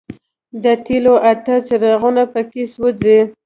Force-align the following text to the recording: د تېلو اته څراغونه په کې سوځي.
د 0.63 0.65
تېلو 0.85 1.13
اته 1.31 1.55
څراغونه 1.67 2.23
په 2.33 2.41
کې 2.51 2.63
سوځي. 2.73 3.19